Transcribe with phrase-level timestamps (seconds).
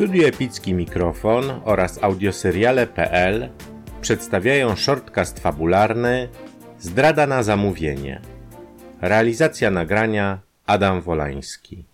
[0.00, 3.48] Studio Epicki Mikrofon oraz audioseriale.pl
[4.00, 6.28] przedstawiają shortcast fabularny
[6.78, 8.20] Zdrada na zamówienie.
[9.00, 11.84] Realizacja nagrania Adam Wolański.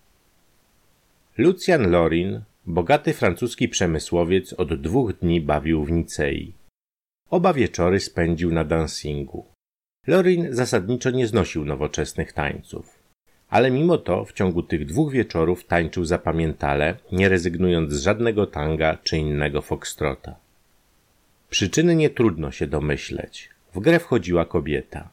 [1.37, 6.53] Lucjan Lorin, bogaty francuski przemysłowiec, od dwóch dni bawił w Nicei.
[7.29, 9.45] Oba wieczory spędził na dancingu.
[10.07, 12.96] Lorin zasadniczo nie znosił nowoczesnych tańców.
[13.49, 18.97] Ale mimo to w ciągu tych dwóch wieczorów tańczył zapamiętale, nie rezygnując z żadnego tanga
[19.03, 20.35] czy innego foxtrota.
[21.49, 23.49] Przyczyny nie trudno się domyśleć.
[23.73, 25.09] W grę wchodziła kobieta.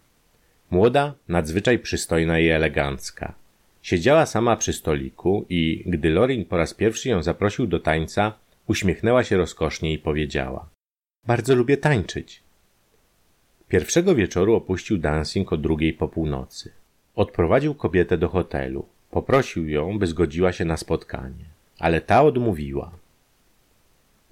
[0.70, 3.34] Młoda, nadzwyczaj przystojna i elegancka.
[3.83, 8.33] Siedziała sama przy stoliku i, gdy Lorin po raz pierwszy ją zaprosił do tańca,
[8.66, 10.69] uśmiechnęła się rozkosznie i powiedziała:
[11.27, 12.42] Bardzo lubię tańczyć.
[13.69, 16.73] Pierwszego wieczoru opuścił dancing o drugiej po północy.
[17.16, 18.86] Odprowadził kobietę do hotelu.
[19.10, 21.44] Poprosił ją, by zgodziła się na spotkanie,
[21.78, 22.91] ale ta odmówiła.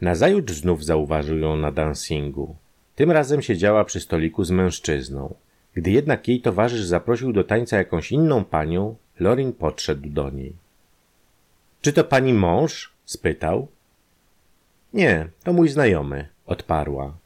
[0.01, 2.57] Nazajutrz znów zauważył ją na dancingu.
[2.97, 5.34] Tym razem siedziała przy stoliku z mężczyzną.
[5.75, 10.53] Gdy jednak jej towarzysz zaprosił do tańca jakąś inną panią, Lorin podszedł do niej.
[11.81, 12.92] Czy to pani mąż?
[13.05, 13.69] spytał.
[14.95, 17.17] Nie, to mój znajomy, odparła.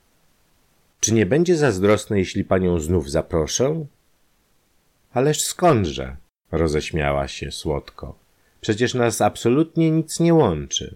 [1.01, 3.87] Czy nie będzie zazdrosny, jeśli panią znów zaproszę?
[5.17, 6.17] Ależ skądże?
[6.53, 8.19] roześmiała się słodko.
[8.61, 10.95] Przecież nas absolutnie nic nie łączy.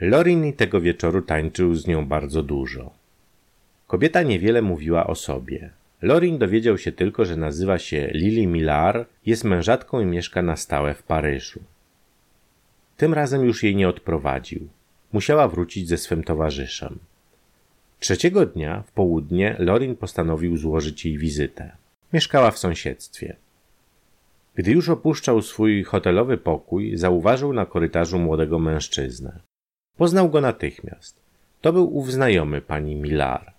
[0.00, 2.90] Lorin tego wieczoru tańczył z nią bardzo dużo.
[3.86, 5.70] Kobieta niewiele mówiła o sobie.
[6.02, 10.94] Lorin dowiedział się tylko, że nazywa się Lily Millar, jest mężatką i mieszka na stałe
[10.94, 11.60] w Paryżu.
[12.96, 14.68] Tym razem już jej nie odprowadził.
[15.12, 16.98] Musiała wrócić ze swym towarzyszem.
[18.00, 21.85] Trzeciego dnia, w południe, Lorin postanowił złożyć jej wizytę.
[22.12, 23.36] Mieszkała w sąsiedztwie.
[24.54, 29.40] Gdy już opuszczał swój hotelowy pokój, zauważył na korytarzu młodego mężczyznę.
[29.96, 31.20] Poznał go natychmiast.
[31.60, 33.52] To był ów znajomy pani Millar.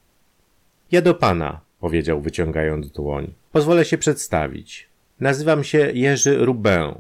[0.91, 3.33] Ja do pana, powiedział wyciągając dłoń.
[3.51, 4.89] Pozwolę się przedstawić.
[5.19, 6.93] Nazywam się Jerzy Rubin.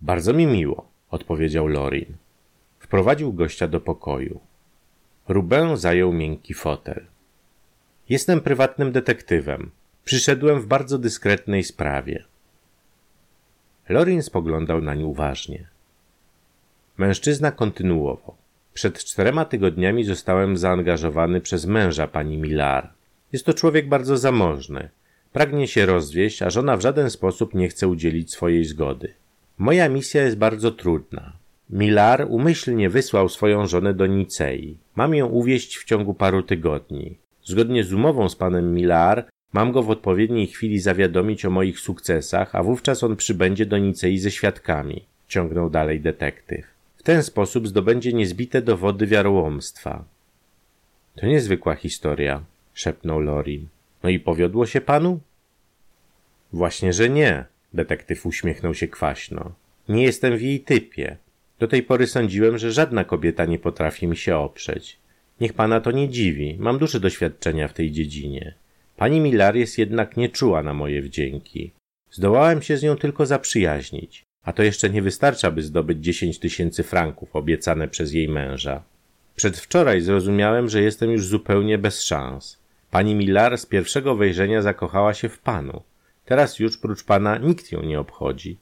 [0.00, 2.16] Bardzo mi miło, odpowiedział Lorin.
[2.78, 4.40] Wprowadził gościa do pokoju.
[5.28, 7.06] Rubin zajął miękki fotel.
[8.08, 9.70] Jestem prywatnym detektywem.
[10.10, 12.24] Przyszedłem w bardzo dyskretnej sprawie.
[13.88, 15.66] Lorin spoglądał nań uważnie.
[16.98, 18.34] Mężczyzna kontynuował.
[18.74, 22.92] Przed czterema tygodniami zostałem zaangażowany przez męża pani Millar.
[23.32, 24.88] Jest to człowiek bardzo zamożny.
[25.32, 29.14] Pragnie się rozwieść, a żona w żaden sposób nie chce udzielić swojej zgody.
[29.58, 31.32] Moja misja jest bardzo trudna.
[31.70, 34.78] Millar umyślnie wysłał swoją żonę do Nicei.
[34.94, 37.18] Mam ją uwieść w ciągu paru tygodni.
[37.44, 42.54] Zgodnie z umową z panem Millar, mam go w odpowiedniej chwili zawiadomić o moich sukcesach,
[42.54, 46.66] a wówczas on przybędzie do Nicei ze świadkami, ciągnął dalej detektyw.
[46.96, 50.04] W ten sposób zdobędzie niezbite dowody wiarołomstwa.
[51.16, 52.42] To niezwykła historia,
[52.74, 53.66] szepnął Lorin.
[54.02, 55.20] No i powiodło się panu?
[56.52, 57.44] Właśnie, że nie.
[57.74, 59.52] Detektyw uśmiechnął się kwaśno.
[59.88, 61.16] Nie jestem w jej typie.
[61.58, 64.98] Do tej pory sądziłem, że żadna kobieta nie potrafi mi się oprzeć.
[65.40, 66.56] Niech pana to nie dziwi.
[66.58, 68.54] Mam duże doświadczenia w tej dziedzinie.
[69.00, 71.72] Pani Millar jest jednak nieczuła na moje wdzięki.
[72.10, 74.22] Zdołałem się z nią tylko zaprzyjaźnić.
[74.44, 78.82] A to jeszcze nie wystarcza, by zdobyć dziesięć tysięcy franków obiecane przez jej męża.
[79.36, 82.58] Przedwczoraj zrozumiałem, że jestem już zupełnie bez szans.
[82.90, 85.82] Pani Millar z pierwszego wejrzenia zakochała się w panu.
[86.24, 88.58] Teraz już prócz pana nikt ją nie obchodzi.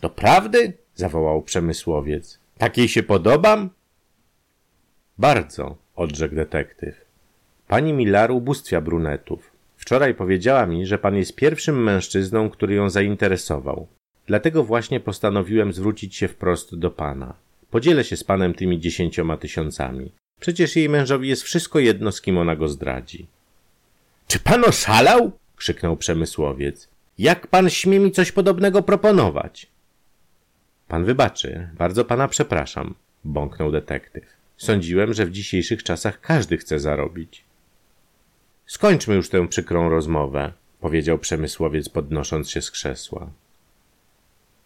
[0.00, 0.72] To prawdy?
[0.94, 2.40] zawołał przemysłowiec.
[2.58, 3.70] Takiej się podobam?
[5.18, 7.07] Bardzo, odrzekł detektyw.
[7.68, 9.50] Pani Millar ubóstwia brunetów.
[9.76, 13.86] Wczoraj powiedziała mi, że pan jest pierwszym mężczyzną, który ją zainteresował.
[14.26, 17.34] Dlatego właśnie postanowiłem zwrócić się wprost do pana.
[17.70, 20.12] Podzielę się z panem tymi dziesięcioma tysiącami.
[20.40, 23.26] Przecież jej mężowi jest wszystko jedno, z kim ona go zdradzi.
[24.26, 25.32] Czy pan oszalał?
[25.56, 26.88] krzyknął przemysłowiec.
[27.18, 29.66] Jak pan śmie mi coś podobnego proponować?
[30.88, 32.94] Pan wybaczy, bardzo pana przepraszam,
[33.24, 34.24] bąknął detektyw.
[34.56, 37.47] Sądziłem, że w dzisiejszych czasach każdy chce zarobić.
[38.68, 43.30] Skończmy już tę przykrą rozmowę, powiedział przemysłowiec, podnosząc się z krzesła.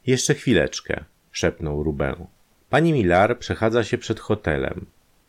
[0.07, 2.27] Jeszcze chwileczkę, szepnął Rubę.
[2.71, 4.87] Pani Millar przechadza się przed hotelem.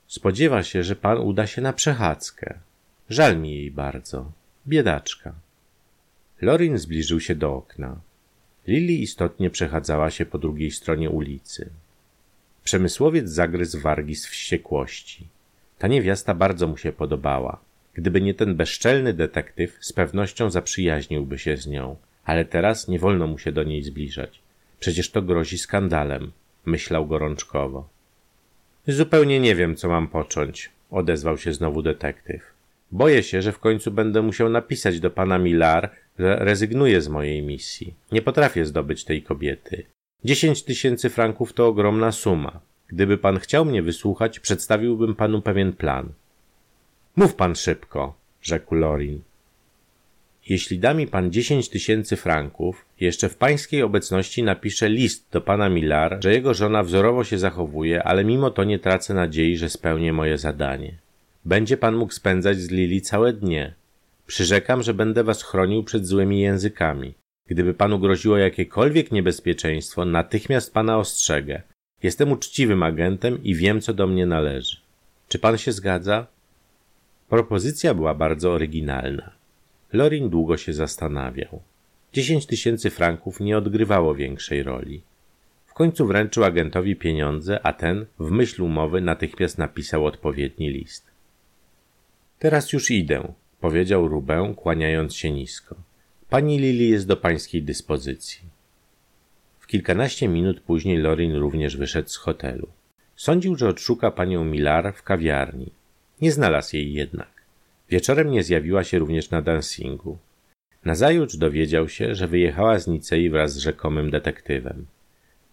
[0.08, 2.60] Spodziewa się, że pan uda się na przechadzkę.
[3.10, 4.32] Żal mi jej bardzo.
[4.68, 5.34] Biedaczka.
[6.42, 8.00] Lorin zbliżył się do okna.
[8.68, 11.70] Lili istotnie przechadzała się po drugiej stronie ulicy.
[12.64, 15.28] Przemysłowiec zagryzł wargi z wściekłości.
[15.80, 17.60] Ta niewiasta bardzo mu się podobała.
[17.94, 21.96] Gdyby nie ten bezczelny detektyw, z pewnością zaprzyjaźniłby się z nią,
[22.26, 24.40] ale teraz nie wolno mu się do niej zbliżać.
[24.80, 26.32] Przecież to grozi skandalem.
[26.66, 27.90] myślał gorączkowo.
[28.88, 32.42] Zupełnie nie wiem, co mam począć, odezwał się znowu detektyw.
[32.92, 37.42] Boję się, że w końcu będę musiał napisać do pana Millar, że rezygnuję z mojej
[37.42, 37.94] misji.
[38.12, 39.86] Nie potrafię zdobyć tej kobiety.
[40.26, 42.60] Dziesięć tysięcy franków to ogromna suma.
[42.88, 46.10] Gdyby pan chciał mnie wysłuchać, przedstawiłbym panu pewien plan.
[47.16, 49.22] Mów pan szybko, rzekł Lorin.
[50.50, 55.70] Jeśli da mi pan dziesięć tysięcy franków, jeszcze w pańskiej obecności napiszę list do pana
[55.70, 60.14] Millar, że jego żona wzorowo się zachowuje, ale mimo to nie tracę nadziei, że spełnię
[60.14, 60.98] moje zadanie.
[61.46, 63.74] Będzie pan mógł spędzać z Lili całe dnie.
[64.28, 67.14] Przyrzekam, że będę was chronił przed złymi językami.
[67.48, 71.62] Gdyby panu groziło jakiekolwiek niebezpieczeństwo, natychmiast pana ostrzegę.
[72.04, 74.78] Jestem uczciwym agentem i wiem, co do mnie należy.
[75.28, 76.33] Czy pan się zgadza?
[77.34, 79.32] Propozycja była bardzo oryginalna.
[79.94, 81.62] Lorin długo się zastanawiał.
[82.14, 85.02] Dziesięć tysięcy franków nie odgrywało większej roli.
[85.66, 91.12] W końcu wręczył agentowi pieniądze, a ten, w myśl umowy, natychmiast napisał odpowiedni list.
[92.40, 95.76] Teraz już idę, powiedział Rubę, kłaniając się nisko.
[96.30, 98.42] Pani Lili jest do pańskiej dyspozycji.
[99.60, 102.68] W kilkanaście minut później Lorin również wyszedł z hotelu.
[103.16, 105.72] Sądził, że odszuka panią Millar w kawiarni.
[106.24, 107.32] Nie znalazł jej jednak.
[107.90, 110.18] Wieczorem nie zjawiła się również na dancingu.
[110.86, 114.86] Nazajutrz dowiedział się, że wyjechała z Nicei wraz z rzekomym detektywem.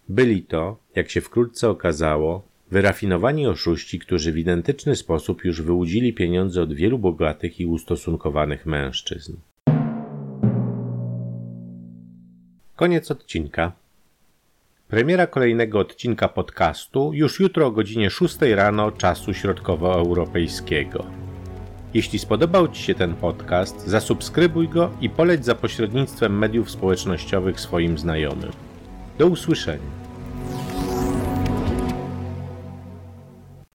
[0.09, 6.61] Byli to, jak się wkrótce okazało, wyrafinowani oszuści, którzy w identyczny sposób już wyłudzili pieniądze
[6.61, 9.33] od wielu bogatych i ustosunkowanych mężczyzn.
[12.75, 13.80] Koniec odcinka.
[14.91, 21.05] Premiera kolejnego odcinka podcastu już jutro o godzinie 6 rano czasu środkowoeuropejskiego.
[21.93, 27.97] Jeśli spodobał Ci się ten podcast, zasubskrybuj go i poleć za pośrednictwem mediów społecznościowych swoim
[27.97, 28.51] znajomym.
[29.17, 30.00] Do usłyszenia.